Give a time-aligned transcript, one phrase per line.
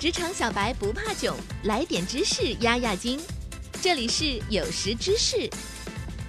[0.00, 3.18] 职场小白不怕囧，来点知识压压惊。
[3.82, 5.50] 这里是有识知识，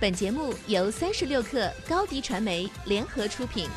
[0.01, 3.69] 本节目由三十六克高低传媒联合出品。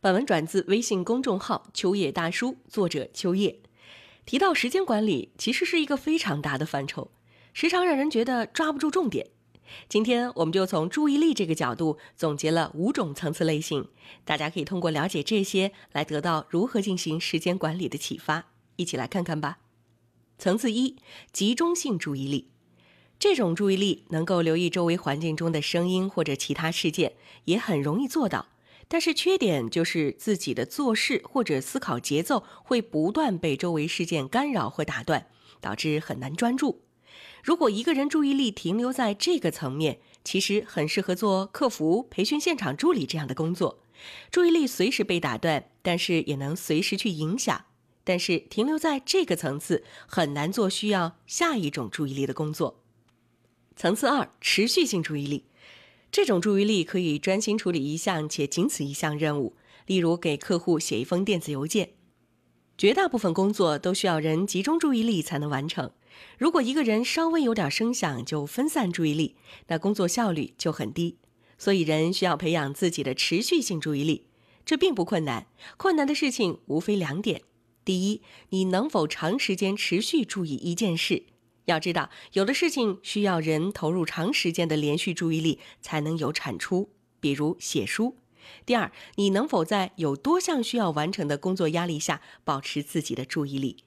[0.00, 3.60] 本文转自微信公众号“秋叶大叔”，作者秋叶。
[4.24, 7.12] 提到时间管理，其实是一个非常大的范畴，
[7.52, 9.28] 时常让人觉得抓不住重点。
[9.88, 13.88] 今天我们就从注意力这个角度总结了五种层次类型，
[14.24, 18.46] 大家可以通过了解这些来得到如何进行时间管理的启发。
[18.76, 19.58] 一起来看看吧。
[20.38, 20.96] 层次一，
[21.32, 22.50] 集中性注意力。
[23.18, 27.14] 这种注意力能够留意周围环境中的声音或者其他事件，
[27.46, 28.48] 也很容易做到。
[28.88, 35.26] 但是缺点就是自己的做事或者思考节奏会不断被周围事件干扰或打断，
[35.60, 36.82] 导致很难专注。
[37.42, 43.80] 如果一个人注意力停留在这个层面，其实很适合做客服、培训现场助理这样的工作。
[44.30, 47.64] 注意力随时被打断，但是也能随时去影响。
[48.04, 52.82] 但是停留在这个层次，很难做需要下一种注意力的工作。
[53.74, 55.44] 层次二，持续性注意力。
[56.12, 61.90] 这种注意力可以专心处理一项且仅此一项任务，例如给客户写一封电子邮件。
[62.78, 65.90] 绝大部分工作都需要人集中注意力才能完成。
[66.38, 69.36] 如果一个人稍微有点声响就分散注意力，
[69.68, 71.16] 那工作效率就很低。
[71.58, 74.26] 所以人需要培养自己的持续性注意力，
[74.64, 75.46] 这并不困难。
[75.76, 77.40] 困难的事情无非两点：
[77.84, 81.24] 第一，你能否长时间持续注意一件事？
[81.64, 88.16] 要知道，有的事情需要人投入长时间的连续注意力才能有产出，比如写书。
[88.64, 93.78] 第二，你能否在有多项需要完成的工作压力下保持自己的注意力？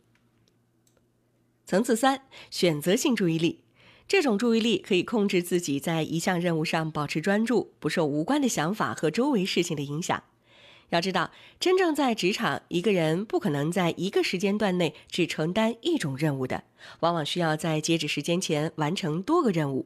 [1.70, 3.59] 层次三，选择性注意力。
[4.08, 10.23] 这种注意力可以控制自己在一项任务上保持专注，不受无关的想法和周围事情的影响。
[10.89, 16.64] 要知道，真正在职场，一个人不可能在一个时间段内只承担一种任务的，
[17.02, 19.86] 往往需要在截止时间前完成多个任务。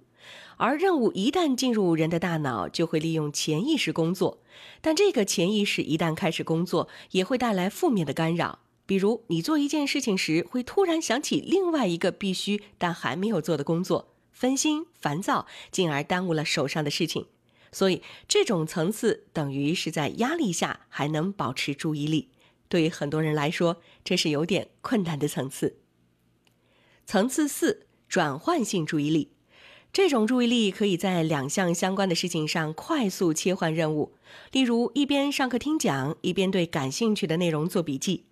[0.56, 4.42] 而任务一旦进入人的大脑，就会利用潜意识工作。
[4.80, 8.60] 但这个潜意识一旦开始工作，也会带来负面的干扰。
[8.86, 17.28] 比如，你做一件事情时，会突然想起另外一个必须但还没有做的工作，分心、烦躁，进而耽误了手上的事情。
[17.72, 22.30] 所以，这种层次等于是在压力下还能保持注意力。
[22.68, 25.78] 对于很多人来说，这是有点困难的层次。
[27.06, 29.32] 层次四，转换性注意力。
[29.92, 34.16] 这种注意力可以在两项相关的事情上快速切换任务，
[34.52, 38.26] 例如一边上课听讲，一边对感兴趣的内容做笔记。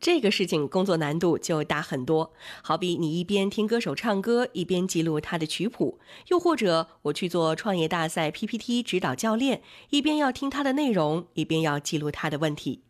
[0.00, 12.80] 这个事情工作难度就大很多，好比你一边听歌手唱歌，一边记录他的曲谱；又或者我去做创业大赛 PPT 指导教练，一边要听他的内容，一边要记录他的问题。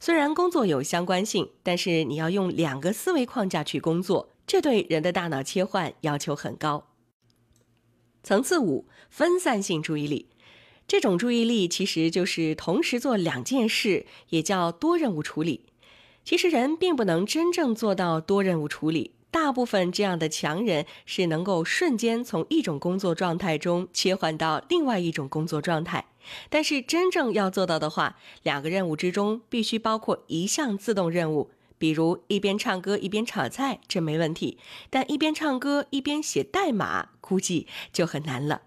[0.00, 6.88] 虽然工作有相关性，但是你要用两个思维框架去工作，这对人的大脑切换要求很高。
[8.24, 10.26] 层次五，分散性注意力，
[10.88, 15.66] 这种注意力其实就是同时做两件事，也叫多任务处理。
[16.24, 26.06] 其实人并不能真正做到多任务处理，大部分这样的强人是能够瞬间从一种工作状态中切换到另外一种工作状态。
[26.48, 34.56] 但是真正要做到的话，两个任务之中必须包括一项自动任务，比如一边唱歌一边炒菜，这没问题；
[34.88, 38.62] 但一边唱歌一边写代码，估计就很难了。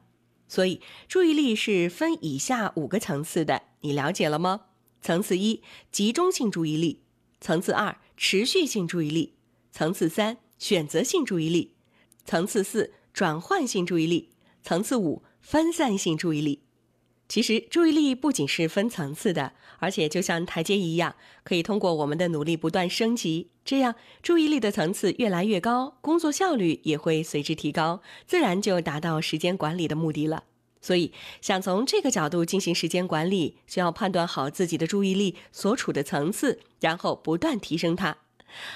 [0.49, 4.61] 所以注意力是分以下五个层次的，你了解了吗？
[5.01, 5.61] 层次一，
[5.91, 7.04] 集中性注意力。
[7.45, 9.33] 层次二，持续性注意力；
[9.71, 11.75] 层次三，选择性注意力；
[12.25, 14.29] 层次四，转换性注意力；
[14.63, 16.63] 层次五，分散性注意力。
[17.29, 23.51] 其实，注意力不仅是分层次的，而且就像台阶一样，可以通过我们的努力不断升级。
[23.63, 30.45] 这样，注意力的层次越来越高，工作效率也会随之提高，自然就达到时间管理的目的了。
[30.85, 31.11] 所以，
[31.41, 38.17] 想从这个角度进行时间管理，需要判断好自己的注意力所处的层次，然后不断提升它。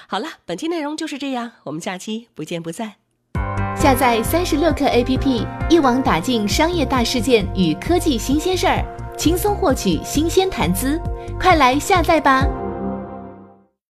[0.08, 2.94] 好了，本期内容就是这样，我们下期不见不散。
[3.76, 8.84] 下载三十六课 APP，一网打尽商业大事件与科技新鲜事儿，
[9.16, 11.00] 轻松获取新鲜谈资。
[11.38, 12.44] 快来下载吧！